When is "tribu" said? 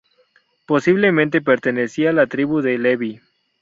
2.25-2.61